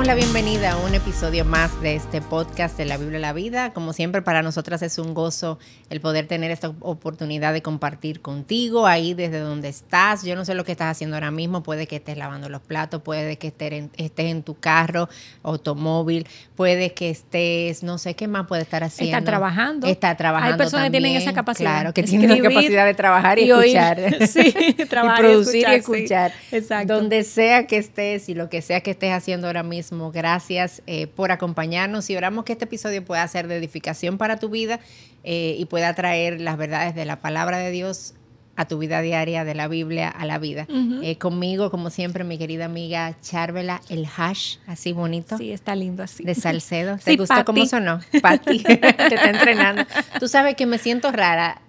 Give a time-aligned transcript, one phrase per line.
[0.00, 3.74] damos la bienvenida a un episodio más de este podcast de la Biblia la Vida.
[3.74, 5.58] Como siempre, para nosotras es un gozo
[5.90, 10.22] el poder tener esta oportunidad de compartir contigo ahí desde donde estás.
[10.22, 13.02] Yo no sé lo que estás haciendo ahora mismo, puede que estés lavando los platos,
[13.02, 15.10] puede que estés en, estés en tu carro,
[15.42, 16.26] automóvil,
[16.56, 19.18] puede que estés, no sé qué más puede estar haciendo.
[19.18, 19.86] Está trabajando.
[19.86, 20.54] Está trabajando.
[20.54, 21.72] Hay personas que tienen esa capacidad.
[21.72, 24.26] Claro, que tienen la capacidad de trabajar y, escuchar.
[24.28, 26.32] sí, trabajar y producir y escuchar.
[26.52, 26.94] Exacto.
[26.94, 31.06] Donde sea que estés y lo que sea que estés haciendo ahora mismo, gracias eh,
[31.06, 34.80] por acompañarnos y oramos que este episodio pueda ser de edificación para tu vida
[35.24, 38.14] eh, y pueda traer las verdades de la palabra de Dios
[38.56, 40.66] a tu vida diaria, de la Biblia a la vida.
[41.02, 45.38] Eh, conmigo, como siempre, mi querida amiga Charvela, el hash, así bonito.
[45.38, 46.24] Sí, está lindo así.
[46.24, 46.98] De Salcedo.
[47.02, 48.00] ¿Te gustó cómo sonó?
[48.20, 49.84] Pati, te está entrenando.
[50.18, 51.62] Tú sabes que me siento rara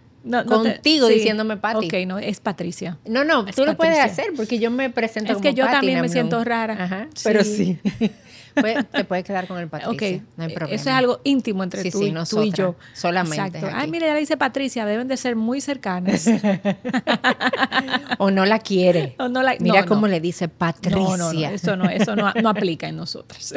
[0.47, 1.87] contigo diciéndome Pati.
[1.87, 2.97] Ok, no, es Patricia.
[3.05, 5.65] No, no, tú lo puedes hacer porque yo me presento es como Es que yo
[5.65, 6.75] también me siento rara.
[6.83, 7.79] Ajá, pero sí.
[8.53, 10.23] Te puedes quedar con el Patricia.
[10.37, 10.75] No hay problema.
[10.75, 12.75] Eso es algo íntimo entre tú, y yo.
[12.93, 13.57] Solamente.
[13.57, 13.69] Exacto.
[13.73, 16.27] Ay, mire, ya dice Patricia, deben de ser muy cercanas.
[18.17, 19.15] o no la quiere.
[19.19, 20.99] O no la, Mira cómo le dice Patricia.
[20.99, 23.53] No, no, eso no, eso no, aplica en nosotros.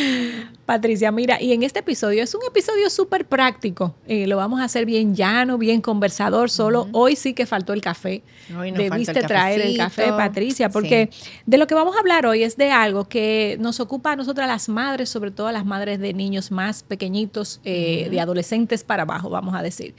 [0.66, 3.94] Patricia, mira, y en este episodio es un episodio súper práctico.
[4.06, 6.50] Eh, lo vamos a hacer bien llano, bien conversador.
[6.50, 8.22] Solo hoy sí que faltó el café.
[8.56, 11.10] Hoy Debiste traer el café, Patricia, porque
[11.46, 14.48] de lo que vamos a hablar hoy es de algo que nos ocupa a nosotras
[14.48, 19.30] las madres, sobre todo las madres de niños más pequeñitos, eh, de adolescentes para abajo,
[19.30, 19.94] vamos a decir.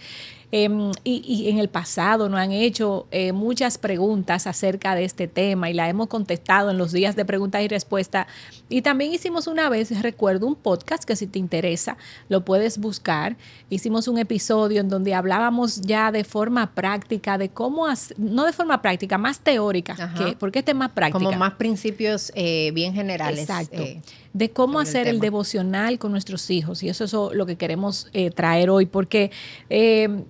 [0.56, 5.72] Em, y, en el pasado nos han hecho eh, muchas preguntas acerca de este tema
[5.72, 8.28] y la hemos contestado en los días de preguntas y respuestas.
[8.70, 11.98] Y también hicimos una vez, recuerdo, un podcast que si te interesa,
[12.30, 13.36] lo puedes buscar.
[13.72, 18.54] Hicimos un episodio en donde hablábamos ya de forma práctica de cómo, hacer, no de
[18.54, 21.17] forma práctica, más teórica, que, porque este es más práctica.
[21.17, 23.39] Como más principios eh, bien generales.
[23.39, 23.82] Exacto.
[24.33, 26.83] Eh, de cómo hacer el, devocional con nuestros hijos.
[26.83, 29.32] Y eso es lo que queremos traer hoy, porque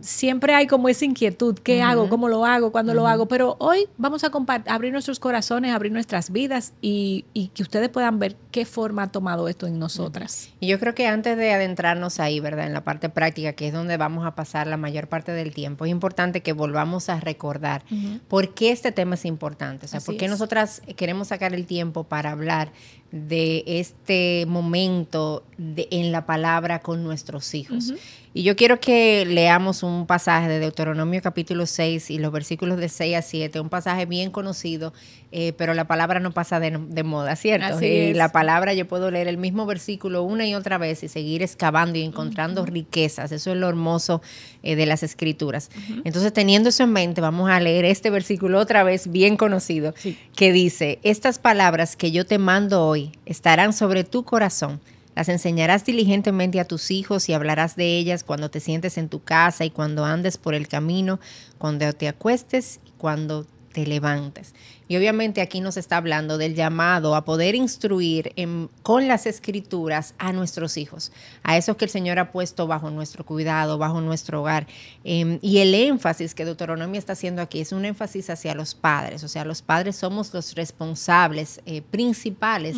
[0.01, 2.09] siempre hay como esa inquietud, ¿qué hago?
[2.09, 2.71] ¿Cómo lo hago?
[2.71, 3.27] ¿Cuándo lo hago?
[3.27, 4.31] Pero hoy vamos a
[4.67, 9.47] abrir nuestros corazones, abrir nuestras vidas y, que ustedes puedan ver qué forma ha tomado
[9.47, 10.49] esto en nosotras.
[10.59, 12.67] Y yo creo que antes de adentrarnos ahí, ¿verdad?
[12.67, 15.85] En la parte práctica, que es donde vamos a pasar la mayor parte del tiempo,
[15.85, 17.83] es importante que volvamos a recordar
[18.27, 19.85] por qué este tema es importante.
[19.85, 22.71] O sea, por qué nosotras queremos sacar el tiempo para hablar
[23.13, 27.93] de este momento de, en la palabra con nuestros hijos.
[28.35, 32.89] Y yo quiero que leamos un pasaje de Deuteronomio capítulo 6 y los versículos de
[32.89, 34.91] 6 a 7, un pasaje bien conocido,
[35.31, 37.79] eh, pero la palabra no pasa de, moda, ¿cierto?
[37.79, 41.43] y la palabra yo puedo leer el mismo versículo una y otra vez y seguir
[41.43, 43.31] excavando y encontrando riquezas.
[43.31, 44.23] Eso es lo hermoso
[44.63, 45.69] eh, de las escrituras.
[46.03, 49.93] Entonces, teniendo eso en mente, vamos a leer este versículo otra vez bien conocido,
[50.35, 54.81] que dice, estas palabras que yo te mando hoy estarán sobre tu corazón
[55.15, 59.23] las enseñarás diligentemente a tus hijos y hablarás de ellas cuando te sientes en tu
[59.23, 61.19] casa y cuando andes por el camino,
[61.57, 64.53] cuando te acuestes y cuando te levantes.
[64.87, 68.33] Y obviamente aquí nos está hablando del llamado a poder instruir
[68.81, 71.11] con las escrituras a nuestros hijos,
[71.43, 74.67] a esos que el Señor ha puesto bajo nuestro cuidado, bajo nuestro hogar.
[75.03, 79.23] Em, y el énfasis que Deuteronomio está haciendo aquí es un énfasis hacia los padres,
[79.23, 82.77] o sea, los padres somos los responsables eh, principales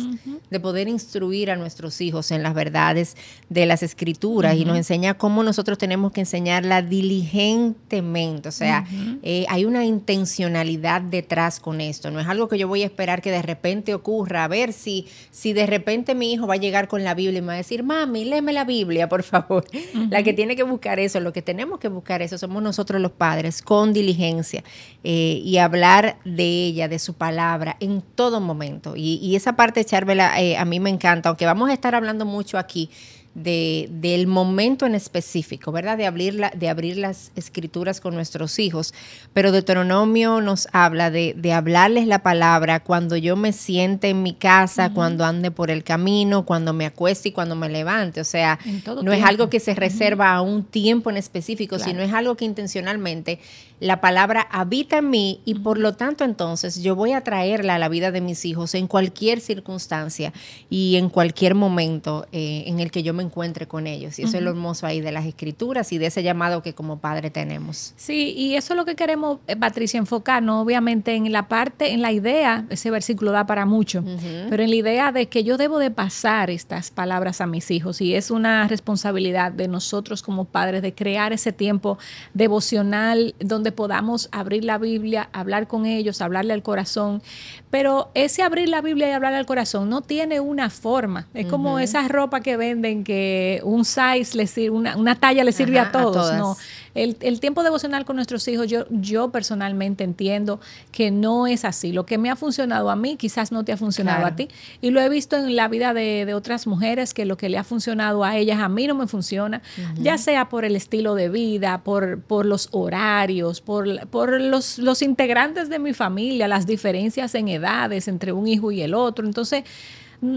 [0.50, 3.16] de poder instruir a nuestros hijos en las verdades
[3.48, 4.56] de las escrituras.
[4.56, 8.86] Y nos enseña cómo nosotros tenemos que enseñarla diligentemente, o sea,
[9.22, 13.22] eh, hay una intencionalidad detrás con eso no es algo que yo voy a esperar
[13.22, 14.44] que de repente ocurra.
[14.44, 17.42] A ver si, si de repente mi hijo va a llegar con la Biblia y
[17.42, 19.64] me va a decir, mami, léeme la Biblia, por favor.
[20.10, 23.12] La que tiene que buscar eso, lo que tenemos que buscar eso, somos nosotros los
[23.12, 24.62] padres, con diligencia
[25.04, 28.94] eh, y hablar de ella, de su palabra, en todo momento.
[28.96, 32.58] Y, esa parte, Charvela, eh, a mí me encanta, aunque vamos a estar hablando mucho
[32.58, 32.90] aquí
[33.36, 35.98] de, del momento en específico, ¿verdad?
[35.98, 38.94] De abrir, la, de abrir las escrituras con nuestros hijos.
[39.34, 44.32] Pero Deuteronomio nos habla de, de hablarles la palabra cuando yo me siente en mi
[44.32, 48.22] casa, cuando ande por el camino, cuando me acueste y cuando me levante.
[48.22, 48.58] O sea,
[49.02, 52.46] no es algo que se reserva a un tiempo en específico, sino es algo que
[52.46, 53.38] intencionalmente
[53.80, 57.78] la palabra habita en mí y por lo tanto entonces yo voy a traerla a
[57.78, 60.32] la vida de mis hijos en cualquier circunstancia
[60.70, 64.18] y en cualquier momento eh, en el que yo me encuentre con ellos.
[64.18, 66.98] Y eso es lo hermoso ahí de las escrituras y de ese llamado que como
[66.98, 67.92] padre tenemos.
[67.96, 72.02] Sí, y eso es lo que queremos, eh, Patricia, enfocarnos obviamente en la parte, en
[72.02, 74.02] la idea, ese versículo da para mucho,
[74.50, 78.00] pero en la idea de que yo debo de pasar estas palabras a mis hijos
[78.00, 81.98] y es una responsabilidad de nosotros como padres de crear ese tiempo
[82.34, 87.22] devocional donde podamos abrir la Biblia, hablar con ellos, hablarle al corazón,
[87.70, 91.78] pero ese abrir la Biblia y hablarle al corazón no tiene una forma, es como
[91.78, 93.15] esa ropa que venden que
[93.64, 96.56] un size le sirve, una, talla le sirve a todos, no
[96.96, 100.60] el, tiempo devocional con nuestros hijos, yo, yo personalmente entiendo
[100.92, 101.92] que no es así.
[101.92, 104.48] Lo que me ha funcionado a mí quizás no te ha funcionado a ti.
[104.80, 107.64] Y lo he visto en la vida de, otras mujeres, que lo que le ha
[107.64, 109.62] funcionado a ellas, a mí no me funciona,
[109.96, 115.02] ya sea por el estilo de vida, por, por los horarios, por, por los, los
[115.02, 119.26] integrantes de mi familia, las diferencias en edades entre un hijo y el otro.
[119.26, 119.64] Entonces,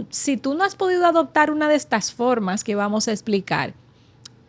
[0.10, 3.74] si tú no has podido adoptar una de estas formas que vamos a explicar,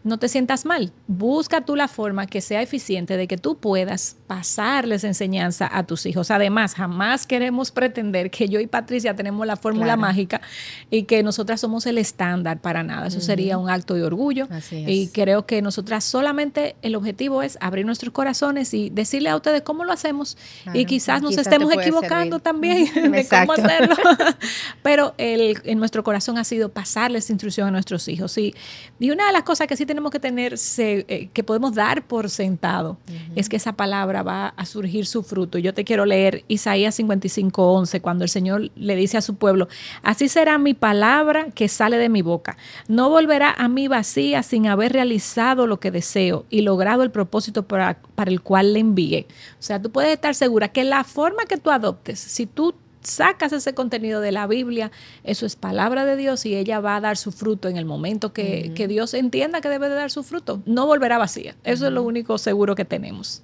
[0.02, 0.92] no te sientas mal.
[1.06, 6.06] Busca tú la forma que sea eficiente de que tú puedas pasarles enseñanza a tus
[6.06, 6.30] hijos.
[6.30, 10.40] Además, jamás queremos pretender que yo y Patricia tenemos la fórmula mágica
[10.88, 13.08] y que nosotras somos el estándar para nada.
[13.08, 14.46] Eso sería un acto de orgullo.
[14.70, 19.62] Y creo que nosotras solamente el objetivo es abrir nuestros corazones y decirle a ustedes
[19.62, 20.38] cómo lo hacemos.
[20.74, 23.96] y quizás nos estemos equivocando también de cómo hacerlo.
[24.84, 28.38] Pero el, en nuestro corazón ha sido pasarles instrucción a nuestros hijos.
[28.38, 28.54] Y,
[29.00, 32.30] y una de las cosas que sí tenemos que tener, eh, que podemos dar por
[32.30, 32.96] sentado,
[33.34, 35.58] es que esa palabra va a surgir su fruto.
[35.58, 39.68] Yo te quiero leer Isaías 55, 11, cuando el Señor le dice a su pueblo,
[40.02, 42.56] así será mi palabra que sale de mi boca.
[42.88, 47.64] No volverá a mí vacía sin haber realizado lo que deseo y logrado el propósito
[47.64, 49.26] para, para el cual le envié.
[49.58, 53.52] O sea, tú puedes estar segura que la forma que tú adoptes, si tú sacas
[53.52, 54.90] ese contenido de la Biblia,
[55.24, 58.32] eso es palabra de Dios y ella va a dar su fruto en el momento
[58.32, 60.62] que, Dios entienda que debe de dar su fruto.
[60.66, 61.54] No volverá vacía.
[61.64, 63.42] Eso es lo único seguro que tenemos.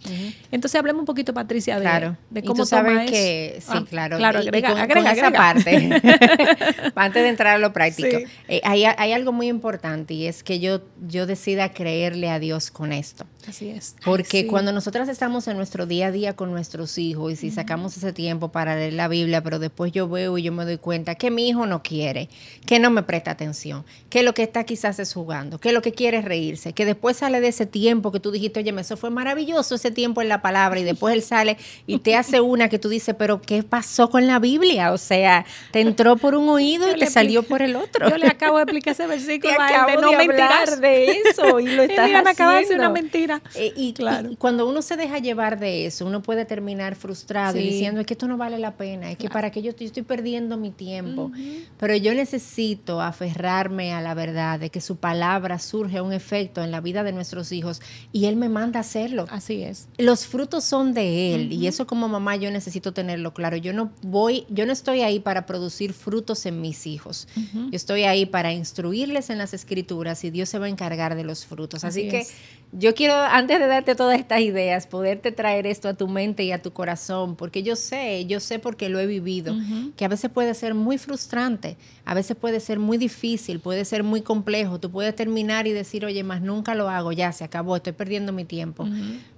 [0.51, 4.17] Entonces hablemos un poquito, Patricia, de, cómo ¿Y sabes que, Sí, ah, claro.
[4.17, 6.01] Claro, agrega, agrega, esa parte,
[6.95, 8.19] antes de entrar a lo práctico,
[8.49, 12.71] eh, hay, hay, algo muy importante y es que yo, yo decida creerle a Dios
[12.71, 13.27] con esto.
[13.49, 13.95] Así es.
[14.05, 17.97] Porque cuando nosotras estamos en nuestro día a día con nuestros hijos y si sacamos
[17.97, 21.15] ese tiempo para leer la Biblia, pero después yo veo y yo me doy cuenta
[21.15, 22.29] que mi hijo no quiere,
[22.67, 25.93] que no me presta atención, que lo que está quizás es jugando, que lo que
[25.93, 29.11] quiere es reírse, que después sale de ese tiempo que tú dijiste, oye, eso fue
[29.11, 31.57] maravilloso ese tiempo en la palabra y después él sale
[31.87, 34.93] y te hace una que tú dices, pero ¿qué pasó con la Biblia?
[34.93, 38.09] O sea, te entró por un oído y te salió por el otro.
[38.09, 39.55] Yo le acabo de explicar ese versículo
[39.87, 43.36] de no mentir de eso y lo estás me acaba de decir una mentira.
[43.55, 44.31] Eh, y, claro.
[44.39, 48.15] cuando uno se deja llevar de eso, uno puede terminar frustrado y diciendo, es que
[48.15, 51.31] esto no vale la pena, es que para que yo estoy, perdiendo mi tiempo.
[51.79, 56.71] Pero yo necesito aferrarme a la verdad de que su palabra surge un efecto en
[56.71, 57.81] la vida de nuestros hijos
[58.13, 59.27] y Él me manda a hacerlo.
[59.31, 59.89] Así es.
[59.99, 63.57] Los frutos son de Él y eso como mamá yo necesito tenerlo claro.
[63.57, 67.29] Yo no voy, yo no estoy ahí para producir frutos en mis hijos.
[67.37, 71.25] Yo estoy ahí para instruirles en las escrituras y Dios se va a encargar de
[71.25, 71.85] los frutos.
[71.85, 72.27] Así, que
[72.73, 76.53] yo quiero, antes de darte todas estas ideas, poderte traer esto a tu mente y
[76.53, 79.55] a tu corazón, porque yo sé, yo sé porque lo he vivido,
[79.97, 84.03] que a veces puede ser muy frustrante, a veces puede ser muy difícil, puede ser
[84.03, 84.81] muy complejo.
[84.81, 88.33] Tú puedes terminar y decir, oye, más nunca lo hago, ya se acabó, estoy perdiendo
[88.33, 88.87] mi tiempo.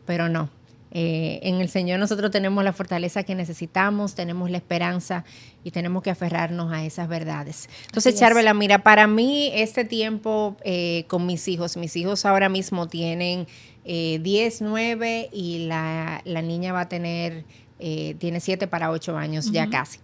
[0.07, 0.51] Pero no,
[0.91, 5.25] eh, en el Señor nosotros tenemos la fortaleza que necesitamos, tenemos la esperanza
[5.65, 7.69] y tenemos que aferrarnos a esas verdades.
[7.87, 12.89] Entonces, Charvela, mira, para mí este tiempo eh, con mis hijos, mis hijos ahora mismo
[12.89, 13.47] tienen
[13.85, 17.45] 10, eh, 9 y la, niña va a tener,
[17.79, 19.99] tiene 7 para 8 años ya casi.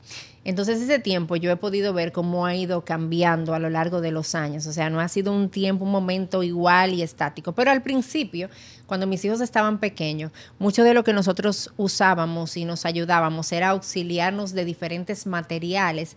[0.44, 4.10] Entonces ese tiempo yo he podido ver cómo ha ido cambiando a lo largo de
[4.10, 4.66] los años.
[4.66, 7.52] O sea, no ha sido un tiempo, un momento igual y estático.
[7.52, 8.50] Pero al principio,
[8.86, 13.70] cuando mis hijos estaban pequeños, mucho de lo que nosotros usábamos y nos ayudábamos era
[13.70, 16.16] auxiliarnos de diferentes materiales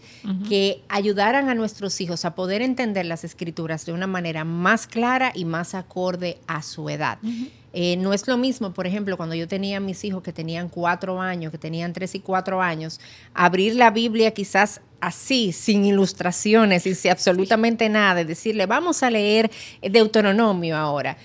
[0.49, 5.31] que ayudaran a nuestros hijos a poder entender las escrituras de una manera más clara
[5.33, 7.17] y más acorde a su edad.
[7.79, 11.21] Eh, no es lo mismo, por ejemplo, cuando yo tenía mis hijos que tenían cuatro
[11.21, 12.99] años, que tenían tres y cuatro años,
[13.35, 19.51] abrir la Biblia quizás así, sin ilustraciones y sin absolutamente nada, decirle, vamos a leer
[19.79, 21.17] Deuteronomio ahora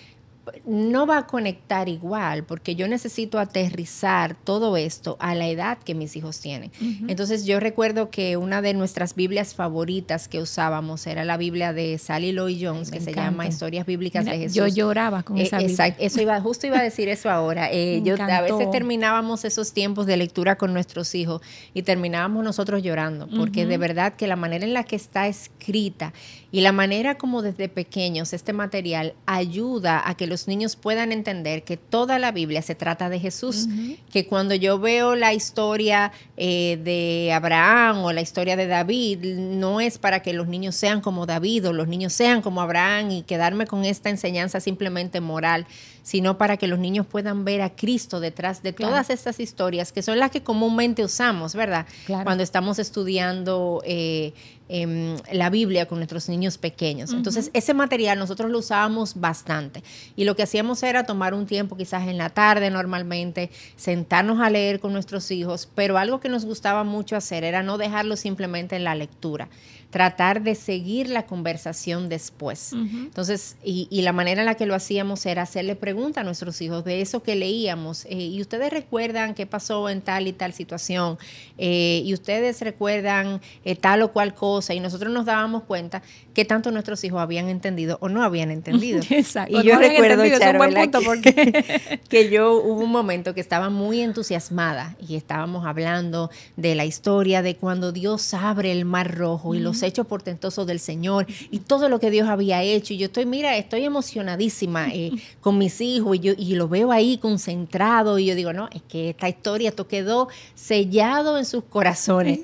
[0.67, 5.95] no va a conectar igual porque yo necesito aterrizar todo esto a la edad que
[5.95, 6.73] mis hijos tienen.
[7.07, 11.97] Entonces yo recuerdo que una de nuestras Biblias favoritas que usábamos era la Biblia de
[11.99, 14.57] Sally Lloyd Jones que se llama Historias Bíblicas de Jesús.
[14.57, 15.97] Yo lloraba con eh, esa Biblia.
[15.99, 17.71] eso iba, justo iba a decir eso ahora.
[17.71, 21.41] Eh, yo a veces terminábamos esos tiempos de lectura con nuestros hijos
[21.73, 26.13] y terminábamos nosotros llorando porque de verdad que la manera en la que está escrita
[26.53, 31.65] y la manera como desde pequeños este material ayuda a que los niños puedan entender
[31.65, 33.67] que toda la Biblia se trata de Jesús,
[34.13, 39.81] que cuando yo veo la historia eh, de Abraham o la historia de David, no
[39.81, 43.23] es para que los niños sean como David o los niños sean como Abraham y
[43.23, 45.67] quedarme con esta enseñanza simplemente moral,
[46.03, 50.03] sino para que los niños puedan ver a Cristo detrás de todas estas historias, que
[50.03, 51.87] son las que comúnmente usamos, ¿verdad?
[52.07, 54.35] Cuando estamos estudiando eh,
[54.75, 57.13] em, la Biblia con nuestros niños pequeños.
[57.13, 59.83] Entonces, ese material nosotros lo usábamos bastante.
[60.17, 64.49] Y lo que hacíamos era tomar un tiempo, quizás en la tarde normalmente, sentarnos a
[64.49, 68.75] leer con nuestros hijos, pero algo que nos gustaba mucho hacer era no dejarlo simplemente
[68.77, 69.49] en la lectura
[69.93, 72.73] tratar de seguir la conversación después.
[72.73, 76.83] Entonces, y, la manera en la que lo hacíamos era hacerle preguntas a nuestros hijos
[76.83, 78.07] de eso que leíamos.
[78.07, 81.19] Eh, y ustedes recuerdan qué pasó en tal y tal situación.
[81.59, 84.73] Eh, y ustedes recuerdan eh, tal o cual cosa.
[84.73, 86.03] Y nosotros nos dábamos cuenta
[86.35, 89.01] que tanto nuestros hijos habían entendido o no habían entendido.
[89.11, 89.61] Exacto.
[89.61, 95.67] Y yo recuerdo, que, que yo hubo un momento que estaba muy entusiasmada y estábamos
[95.67, 100.67] hablando de la historia de cuando Dios abre el mar rojo y los hechos portentosos
[100.67, 102.95] del Señor y todo lo que Dios había hecho.
[102.95, 106.93] Y yo estoy, mira, estoy emocionadísima eh, con mis hijos y, yo, y lo veo
[106.93, 111.65] ahí concentrado y yo digo, no, es que esta historia, esto quedó sellado en sus
[111.65, 112.41] corazones.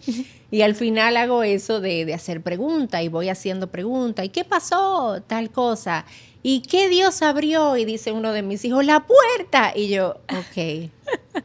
[0.50, 4.24] Y al final hago eso de, de hacer preguntas y voy haciendo preguntas.
[4.24, 5.22] ¿Y qué pasó?
[5.26, 6.06] Tal cosa.
[6.42, 7.76] ¿Y qué Dios abrió?
[7.76, 9.72] Y dice uno de mis hijos, la puerta.
[9.74, 10.90] Y yo, ok.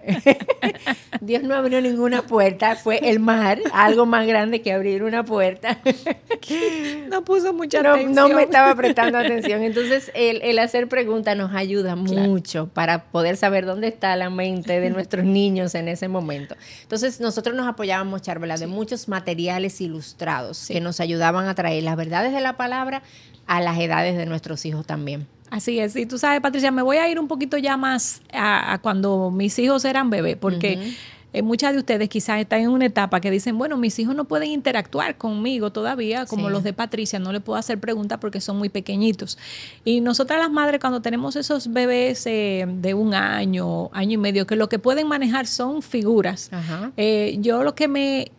[1.22, 5.80] Dios no abrió ninguna puerta, fue el mar, algo más grande que abrir una puerta.
[7.10, 8.14] no puso mucha atención.
[8.14, 9.64] No me estaba prestando atención.
[9.64, 14.90] Entonces, el, hacer preguntas nos ayuda mucho para poder saber dónde está la mente de
[14.90, 16.56] nuestros niños en ese momento.
[16.82, 21.96] Entonces, nosotros nos apoyábamos, Charvela, de muchos materiales ilustrados que nos ayudaban a traer las
[21.96, 23.04] verdades de la palabra
[23.46, 25.28] a las edades de nuestros hijos también.
[25.53, 28.79] Así es, y tú sabes, Patricia, me voy a ir un poquito ya más a,
[28.81, 30.95] cuando mis hijos eran bebés, porque
[31.31, 34.25] eh, muchas de ustedes quizás están en una etapa que dicen, bueno, mis hijos no
[34.25, 38.57] pueden interactuar conmigo todavía, como los de Patricia, no le puedo hacer preguntas porque son
[38.57, 39.38] muy pequeñitos.
[39.86, 44.48] Y nosotras las madres, cuando tenemos esos bebés eh, de un año, año y medio,
[44.48, 46.50] que lo que pueden manejar son figuras,
[46.98, 48.31] eh, yo lo que me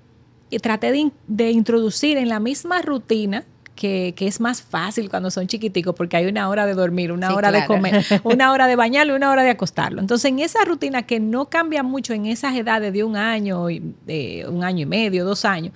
[0.61, 3.45] traté de, de introducir en la misma rutina,
[3.75, 7.51] que, es más fácil cuando son chiquiticos porque hay una hora de dormir, una hora
[7.51, 10.01] de comer, una hora de bañarlo y una hora de acostarlo.
[10.01, 14.47] Entonces, en esa rutina que no cambia mucho en esas edades de un año, de
[14.49, 15.73] un año y medio, dos años,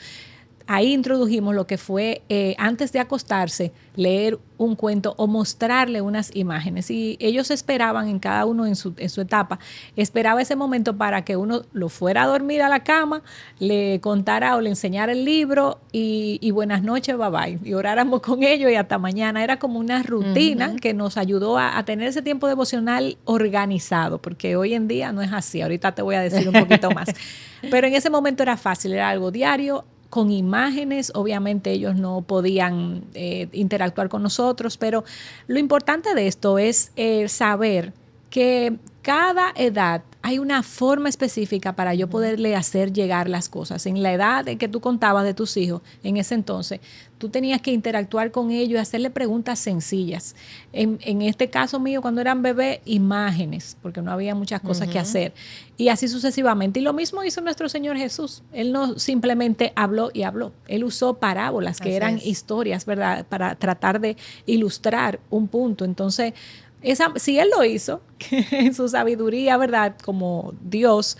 [0.68, 6.34] ahí introdujimos lo que fue, eh, antes de acostarse, leer un cuento o mostrarle unas
[6.36, 6.90] imágenes.
[6.90, 9.58] Y ellos esperaban en cada uno en su, en su etapa,
[9.96, 13.22] esperaba ese momento para que uno lo fuera a dormir a la cama,
[13.58, 17.58] le contara o le enseñara el libro y, buenas noches, bye bye.
[17.64, 19.42] Y oráramos con ellos y hasta mañana.
[19.42, 24.56] Era como una rutina que nos ayudó a, a, tener ese tiempo devocional organizado, porque
[24.56, 25.62] hoy en día no es así.
[25.62, 27.08] Ahorita te voy a decir un poquito más.
[27.70, 33.04] Pero en ese momento era fácil, era algo diario con imágenes, obviamente ellos no podían
[33.14, 35.04] eh, interactuar con nosotros, pero
[35.46, 37.92] lo importante de esto es eh, saber
[38.30, 43.86] que cada edad hay una forma específica para yo poderle hacer llegar las cosas.
[43.86, 46.80] En la edad en que tú contabas de tus hijos, en ese entonces,
[47.16, 50.36] tú tenías que interactuar con ellos y hacerle preguntas sencillas.
[50.74, 55.32] En, este caso mío, cuando eran bebés, imágenes, porque no había muchas cosas que hacer.
[55.78, 56.80] Y así sucesivamente.
[56.80, 58.42] Y lo mismo hizo nuestro Señor Jesús.
[58.52, 60.52] Él no simplemente habló y habló.
[60.66, 63.24] Él usó parábolas, que eran historias, ¿verdad?
[63.26, 65.86] Para tratar de ilustrar un punto.
[65.86, 66.34] Entonces,
[66.82, 69.96] esa, si Él lo hizo, en su sabiduría, ¿verdad?
[70.02, 71.16] Como Dios,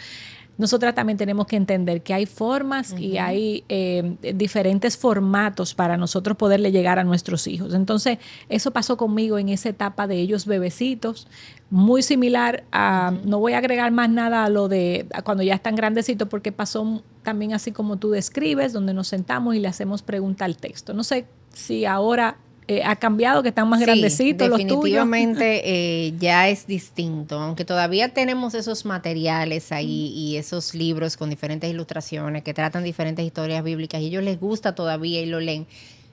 [0.59, 6.37] nosotras también tenemos que entender que hay formas y hay eh, diferentes formatos para nosotros
[6.37, 7.75] poderle llegar a nuestros hijos.
[7.75, 11.29] Entonces, eso pasó conmigo en esa etapa de ellos bebecitos,
[11.71, 15.77] muy similar a, no voy a agregar más nada a lo de cuando ya están
[15.77, 20.45] grandecitos, porque pasó también así como tú describes, donde nos sentamos y le hacemos pregunta
[20.45, 20.93] al texto.
[20.93, 22.37] No sé si ahora
[22.71, 24.83] eh, ha cambiado, que están más grandecitos los tuyos.
[24.83, 25.63] Definitivamente
[26.07, 31.71] eh, ya es distinto, aunque todavía tenemos esos materiales ahí y esos libros con diferentes
[31.71, 35.67] ilustraciones que tratan diferentes historias bíblicas y ellos les gusta todavía y lo leen.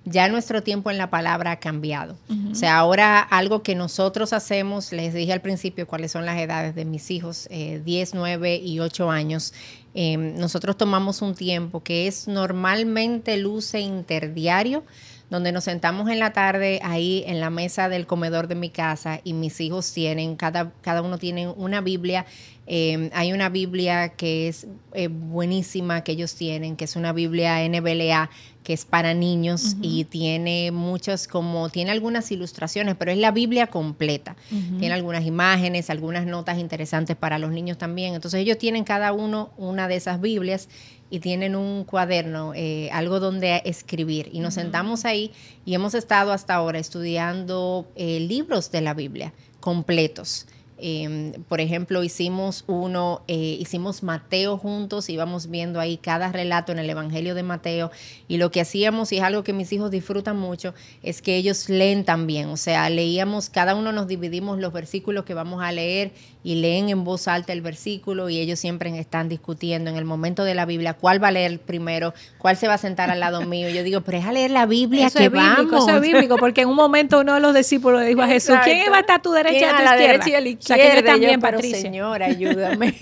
[0.05, 2.15] ya nuestro tiempo en la palabra ha cambiado.
[2.49, 6.73] O sea, ahora algo que nosotros hacemos, les dije al principio cuáles son las edades
[6.73, 9.51] de mis hijos, 10, eh, 9 y 8 años.
[9.93, 14.83] Em, nosotros tomamos un tiempo que es normalmente luce interdiario
[15.29, 19.21] donde nos sentamos en la tarde ahí en la mesa del comedor de mi casa
[19.23, 22.25] y mis hijos tienen, cada, cada uno tiene una Biblia.
[22.67, 27.67] Em, hay una Biblia que es eh, buenísima que ellos tienen, que es una Biblia
[27.67, 28.29] NBLA
[28.65, 33.67] que es para niños y tiene muchas como tiene algunas ilustraciones, pero es la Biblia
[33.67, 34.35] completa.
[34.49, 38.15] Tiene algunas imágenes, algunas notas interesantes para los niños también.
[38.15, 40.67] Entonces ellos tienen cada uno una de esas Biblias
[41.09, 44.29] y tienen un cuaderno, eh, algo donde escribir.
[44.31, 45.31] Y nos sentamos ahí
[45.65, 50.47] y hemos estado hasta ahora estudiando eh, libros de la Biblia completos.
[50.77, 56.79] Em, por ejemplo, hicimos uno, eh, hicimos Mateo juntos, íbamos viendo ahí cada relato en
[56.79, 57.91] el Evangelio de Mateo
[58.27, 61.69] y lo que hacíamos, y es algo que mis hijos disfrutan mucho, es que ellos
[61.69, 66.11] leen también, o sea, leíamos, cada uno nos dividimos los versículos que vamos a leer
[66.45, 70.43] y leen en voz alta el versículo y ellos siempre están discutiendo en el momento
[70.43, 73.41] de la Biblia cuál va a leer primero, cuál se va a sentar al lado
[73.41, 73.67] mío.
[73.69, 75.87] Yo digo, pero es a leer la Biblia que vamos.
[75.87, 78.55] Eso es bíblico, porque en un momento uno de los discípulos le dijo a Jesús,
[78.63, 79.95] ¿quién va a estar a tu derecha y a tu la izquierda?
[79.95, 80.64] Derecha y a la izquierda.
[80.67, 82.95] Yo también, pero Señor, ayúdame.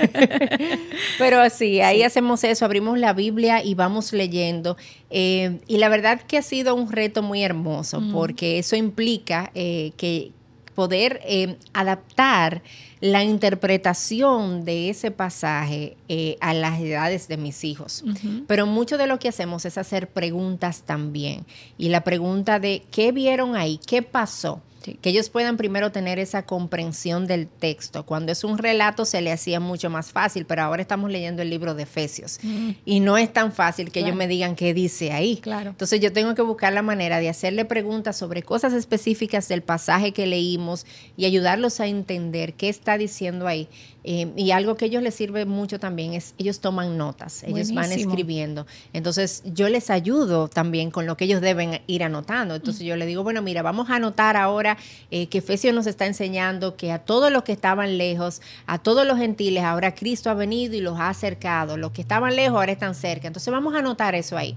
[1.18, 4.78] pero sí, ahí hacemos eso, abrimos la Biblia y vamos leyendo.
[5.10, 9.92] Eh, y la verdad que ha sido un reto muy hermoso, porque eso implica eh,
[9.98, 10.32] que
[10.74, 12.62] poder eh, adaptar
[13.00, 18.04] la interpretación de ese pasaje eh, a las edades de mis hijos.
[18.48, 21.46] Pero mucho de lo que hacemos es hacer preguntas también.
[21.78, 24.62] Y la pregunta de qué vieron ahí, qué pasó.
[24.84, 28.06] Que ellos puedan primero tener esa comprensión del texto.
[28.06, 31.50] Cuando es un relato se le hacía mucho más fácil, pero ahora estamos leyendo el
[31.50, 32.40] libro de Efesios
[32.86, 35.38] y no es tan fácil que ellos me digan qué dice ahí.
[35.38, 35.72] Claro.
[35.72, 40.12] Entonces yo tengo que buscar la manera de hacerle preguntas sobre cosas específicas del pasaje
[40.12, 40.86] que leímos
[41.16, 43.70] y ayudarlos a entender qué está diciendo ahí.
[44.04, 47.74] Eh, y algo que a ellos les sirve mucho también es, ellos toman notas, ellos
[47.74, 48.68] van escribiendo.
[48.92, 52.56] Entonces yo les ayudo también con lo que ellos deben ir anotando.
[52.56, 54.78] Entonces yo les digo, bueno, mira, vamos a anotar ahora
[55.12, 59.08] eh, que Efesios nos está enseñando que a todos los que estaban lejos, a todos
[59.08, 61.78] los gentiles, ahora Cristo ha venido y los ha acercado.
[61.78, 63.28] Los que estaban lejos ahora están cerca.
[63.28, 64.56] Entonces vamos a anotar eso ahí.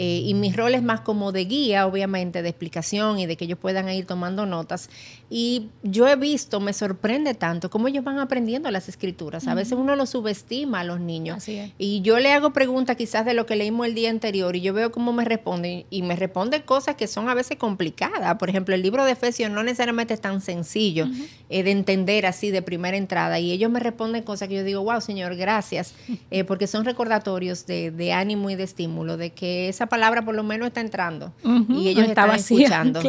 [0.00, 3.46] Eh, y mi rol es más como de guía, obviamente, de explicación y de que
[3.46, 4.90] ellos puedan ir tomando notas.
[5.28, 9.48] Y yo he visto, me sorprende tanto cómo ellos van aprendiendo las escrituras.
[9.48, 11.48] A veces uno lo subestima a los niños.
[11.78, 14.72] Y yo le hago preguntas quizás de lo que leímos el día anterior y yo
[14.72, 15.84] veo cómo me responden.
[15.90, 18.36] Y me responden cosas que son a veces complicadas.
[18.36, 21.08] Por ejemplo, el libro de Efesios no necesariamente es tan sencillo
[21.50, 23.40] eh, de entender así de primera entrada.
[23.40, 25.94] Y ellos me responden cosas que yo digo, wow, Señor, gracias.
[26.30, 30.34] Eh, porque son recordatorios de, de ánimo y de estímulo, de que esa palabra por
[30.34, 31.32] lo menos está entrando
[31.68, 33.00] y ellos estaban escuchando.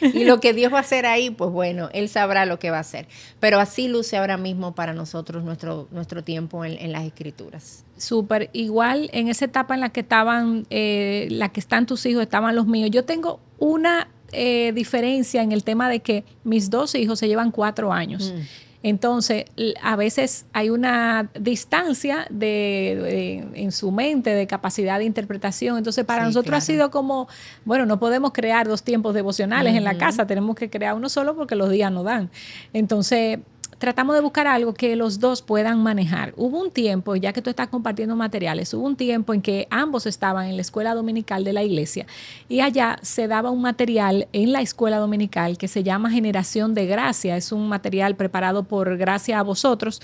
[0.00, 2.78] Y, lo que Dios va a hacer ahí, pues bueno, Él sabrá lo que va
[2.78, 3.06] a hacer.
[3.40, 7.84] Pero así luce ahora mismo para nosotros nuestro, nuestro tiempo en, las escrituras.
[7.96, 8.50] Súper.
[8.52, 12.54] Igual en esa etapa en la que estaban, eh, la que están tus hijos, estaban
[12.54, 12.90] los míos.
[12.90, 17.50] Yo tengo una eh, diferencia en el tema de que mis dos hijos se llevan
[17.50, 18.32] cuatro años.
[18.34, 18.67] Mm.
[18.82, 19.46] Entonces,
[19.82, 25.78] a veces hay una distancia de, en su mente de capacidad de interpretación.
[25.78, 27.28] Entonces, para nosotros ha sido como,
[27.64, 31.34] bueno, no podemos crear dos tiempos devocionales en la casa, tenemos que crear uno solo
[31.34, 32.30] porque los días no dan.
[32.72, 33.40] Entonces,
[33.78, 36.34] tratamos de buscar algo que los dos puedan manejar.
[36.36, 40.06] Hubo un tiempo, ya que tú estás compartiendo materiales, hubo un tiempo en que ambos
[40.06, 42.06] estaban en la escuela dominical de la iglesia
[42.48, 46.86] y allá se daba un material en la escuela dominical que se llama Generación de
[46.86, 47.36] Gracia.
[47.36, 50.02] Es un material preparado por Gracia a vosotros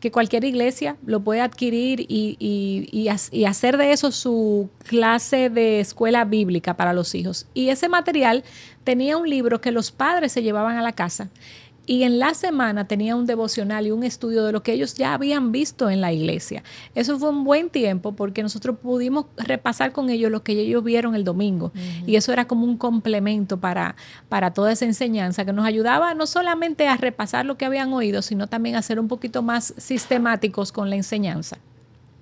[0.00, 6.24] que cualquier iglesia lo puede adquirir y, y, hacer de eso su clase de escuela
[6.24, 7.46] bíblica para los hijos.
[7.54, 8.44] Y ese material
[8.84, 11.30] tenía un libro que los padres se llevaban a la casa
[11.86, 15.14] y en la semana tenía un devocional y un estudio de lo que ellos ya
[15.14, 16.64] habían visto en la iglesia.
[16.96, 21.14] Eso fue un buen tiempo porque nosotros pudimos repasar con ellos lo que ellos vieron
[21.14, 21.72] el domingo.
[22.04, 23.94] Y eso era como un complemento para,
[24.28, 28.20] para toda esa enseñanza que nos ayudaba no solamente a repasar lo que habían oído,
[28.20, 31.58] sino también a ser un poquito más sistemáticos con la enseñanza.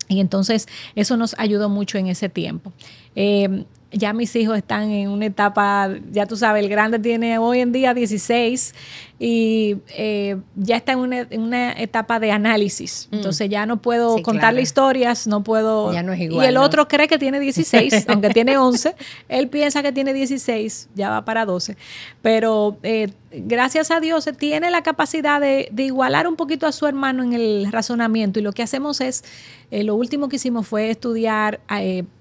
[0.09, 2.73] Y entonces eso nos ayudó mucho en ese tiempo.
[3.17, 7.61] Eh, ya mis hijos están en una etapa, ya tú sabes, el grande tiene hoy
[7.61, 8.75] en día 16
[9.19, 10.99] y eh, ya está en
[11.41, 13.09] una, etapa de análisis.
[13.11, 13.15] Mm.
[13.17, 15.93] Entonces ya no puedo contarle historias, no puedo...
[15.93, 16.45] Ya no es igual.
[16.45, 18.95] Y el otro cree que tiene 16, aunque tiene 11.
[19.29, 21.77] Él piensa que tiene 16, ya va para 12.
[22.23, 27.23] Pero eh, gracias a Dios tiene la capacidad de, igualar un poquito a su hermano
[27.23, 28.41] en el razonamiento.
[28.41, 29.25] Y lo que hacemos es,
[29.71, 31.61] eh, lo último que hicimos fue estudiar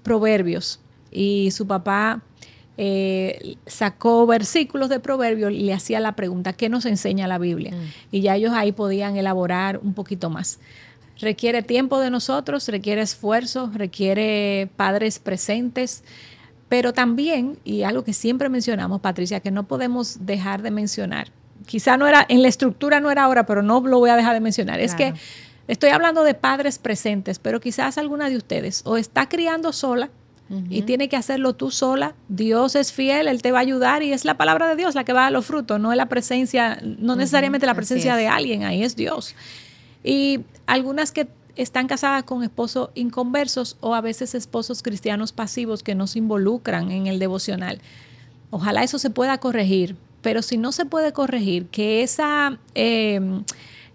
[0.02, 0.80] proverbios
[1.14, 2.22] y su papá
[2.76, 7.70] eh, sacó versículos de Proverbios y le hacía la pregunta, ¿qué nos enseña la Biblia?
[7.70, 7.92] Mm.
[8.10, 10.58] Y ya ellos ahí podían elaborar un poquito más.
[11.20, 16.02] Requiere tiempo de nosotros, requiere esfuerzo, requiere padres presentes,
[16.68, 21.30] pero también, y algo que siempre mencionamos, Patricia, que no podemos dejar de mencionar,
[21.66, 24.34] quizá no era, en la estructura no era ahora, pero no lo voy a dejar
[24.34, 25.14] de mencionar, es que
[25.68, 30.10] estoy hablando de padres presentes, pero quizás alguna de ustedes o está criando sola,
[30.50, 32.14] y tiene que hacerlo tú sola.
[32.28, 35.04] Dios es fiel, Él te va a ayudar y es la palabra de Dios la
[35.04, 38.28] que va a dar los frutos, no es la presencia, no necesariamente la presencia de
[38.28, 39.34] alguien, ahí es Dios.
[40.02, 45.94] Y algunas que están casadas con esposos inconversos o a veces esposos cristianos pasivos que
[45.94, 47.80] no se involucran en el devocional.
[48.50, 52.58] Ojalá eso se pueda corregir, pero si no se puede corregir, que esa...
[52.74, 53.42] Eh,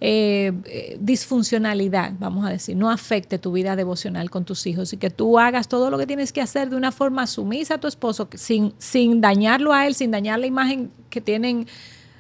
[0.01, 5.09] eh, disfuncionalidad, vamos a decir, no afecte tu vida devocional con tus hijos y que
[5.09, 8.29] tú hagas todo lo que tienes que hacer de una forma sumisa a tu esposo,
[8.35, 11.67] sin, sin dañarlo a él, sin dañar la imagen que tienen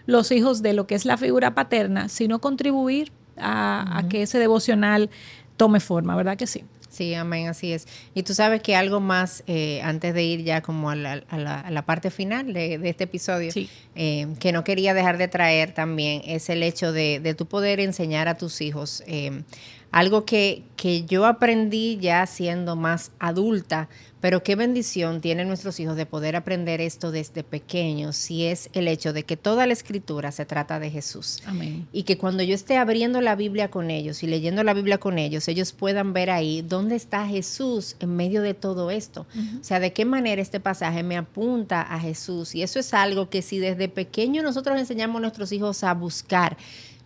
[0.05, 5.09] los hijos de lo que es la figura paterna, sino contribuir a que ese devocional
[5.55, 6.65] tome forma, ¿verdad que sí?
[6.89, 7.87] Sí, amén, así es.
[8.15, 12.09] Y tú sabes que algo más, eh, antes de ir ya como a la, parte
[12.09, 13.51] final de, este episodio,
[13.95, 17.79] eh, que no quería dejar de traer también, es el hecho de, de tu poder
[17.79, 19.03] enseñar a tus hijos.
[19.05, 19.43] Eh,
[19.91, 23.89] algo que, que yo aprendí ya siendo más adulta,
[24.21, 28.87] pero qué bendición tienen nuestros hijos de poder aprender esto desde pequeños, si es el
[28.87, 31.41] hecho de que toda la escritura se trata de Jesús.
[31.45, 31.87] Amén.
[31.93, 35.17] Y que cuando yo esté abriendo la Biblia con ellos y leyendo la Biblia con
[35.17, 39.25] ellos, ellos puedan ver ahí dónde está Jesús en medio de todo esto.
[39.59, 42.55] O sea, de qué manera este pasaje me apunta a Jesús.
[42.55, 46.57] Y eso es algo que si desde pequeño nosotros enseñamos a nuestros hijos a buscar,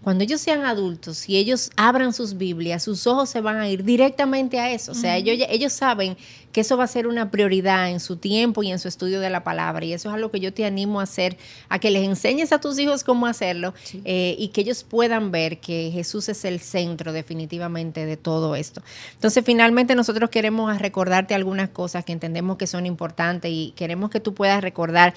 [0.03, 3.85] cuando ellos sean adultos y ellos abran sus Biblias, sus ojos se van a ir
[3.85, 4.91] directamente a eso.
[4.91, 6.17] O sea, ellos, ellos saben
[6.51, 9.29] que eso va a ser una prioridad en su tiempo y en su estudio de
[9.29, 9.85] la palabra.
[9.85, 11.37] Y eso es algo que yo te animo a hacer,
[11.69, 13.73] a que les enseñes a tus hijos cómo hacerlo
[14.05, 18.81] eh, y que ellos puedan ver que Jesús es el centro definitivamente de todo esto.
[19.13, 24.19] Entonces, finalmente nosotros queremos recordarte algunas cosas que entendemos que son importantes y queremos que
[24.19, 25.13] tú puedas recordar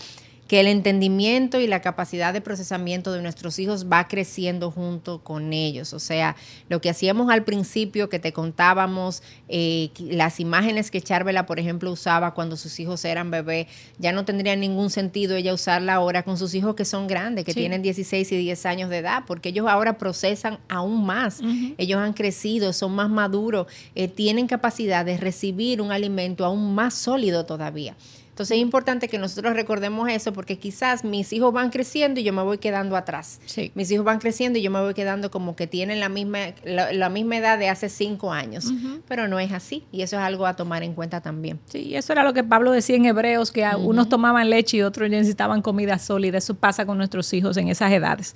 [0.49, 5.53] que el entendimiento y la capacidad de procesamiento de nuestros hijos va creciendo junto con
[5.53, 5.93] ellos.
[5.93, 6.37] O sea,
[6.69, 11.91] lo que hacíamos al principio, que te contábamos, eh, las imágenes que Charvela, por ejemplo,
[11.91, 13.67] usaba cuando sus hijos eran bebés,
[13.99, 17.55] ya no tendría ningún sentido ella usarla ahora con sus hijos que son grandes, que
[17.55, 21.41] tienen 16 y 10 años de edad, porque ellos ahora procesan aún más.
[21.79, 26.95] Ellos han crecido, son más maduros, eh, tienen capacidad de recibir un alimento aún más
[26.95, 27.97] sólido todavía.
[28.37, 32.35] Entonces es importante que nosotros recordemos eso porque quizás mis hijos van creciendo y yo
[32.35, 33.41] me voy quedando atrás.
[33.75, 37.09] Mis hijos van creciendo y yo me voy quedando como que tienen la misma, la,
[37.09, 38.71] misma edad de hace cinco años,
[39.09, 41.59] pero no es así y eso es algo a tomar en cuenta también.
[41.65, 45.09] Sí, eso era lo que Pablo decía en Hebreos, que unos tomaban leche y otros
[45.09, 46.37] necesitaban comida sólida.
[46.37, 48.35] Eso pasa con nuestros hijos en esas edades.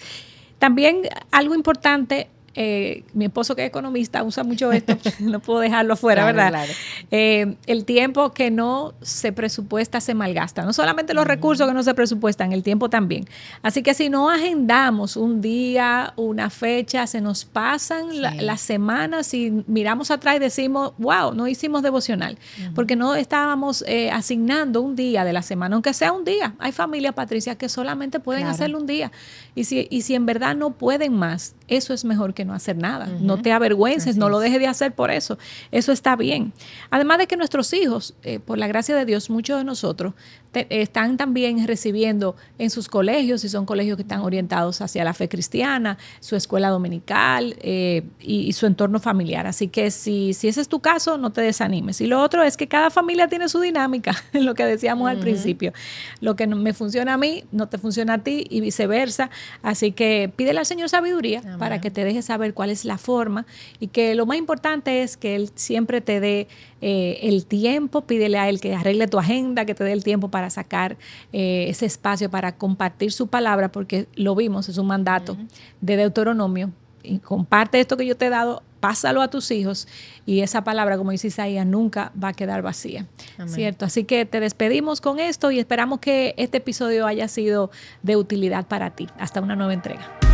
[0.58, 5.96] También algo importante eh, mi esposo que es economista usa mucho esto, no puedo dejarlo
[5.96, 6.66] fuera, ¿verdad?
[7.10, 11.82] Eh, el tiempo que no se presupuesta se malgasta, no solamente los recursos que no
[11.82, 13.26] se presupuestan, el tiempo también.
[13.62, 19.64] Así que si no agendamos un día, una fecha, se nos pasan las semanas y
[19.66, 22.36] miramos atrás y decimos, wow, no hicimos devocional,
[22.74, 26.54] porque no estábamos eh, asignando un día de la semana, aunque sea un día.
[26.58, 29.12] Hay familias, Patricia, que solamente pueden hacerlo un día.
[29.54, 32.76] Y si, y si en verdad no pueden más, eso es mejor que no hacer
[32.76, 33.06] nada.
[33.06, 35.38] No te avergüences, no lo dejes de hacer por eso.
[35.70, 36.52] Eso está bien.
[36.90, 40.14] Además de que nuestros hijos, eh, por la gracia de Dios, muchos de nosotros
[40.52, 45.28] están también recibiendo en sus colegios, si son colegios que están orientados hacia la fe
[45.28, 49.46] cristiana, su escuela dominical eh, y, su entorno familiar.
[49.46, 52.00] Así que si, si ese es tu caso, no te desanimes.
[52.00, 55.72] Y lo otro es que cada familia tiene su dinámica, lo que decíamos al principio.
[56.20, 59.30] Lo que me funciona a mí, no te funciona a ti y viceversa.
[59.62, 63.46] Así que pídele al Señor sabiduría para que te deje saber cuál es la forma
[63.78, 66.48] y que lo más importante es que Él siempre te dé
[66.82, 70.28] eh, el tiempo, pídele a Él que arregle tu agenda, que te dé el tiempo
[70.28, 70.96] para sacar
[71.32, 75.36] eh, ese espacio para compartir su palabra, porque lo vimos, es un mandato
[75.80, 76.70] de Deuteronomio.
[77.02, 79.88] Y comparte esto que yo te he dado, pásalo a tus hijos
[80.26, 83.06] y esa palabra, como dice Isaías, nunca va a quedar vacía.
[83.46, 83.84] ¿Cierto?
[83.84, 87.70] Así que te despedimos con esto y esperamos que este episodio haya sido
[88.02, 89.08] de utilidad para ti.
[89.18, 90.29] Hasta una nueva entrega.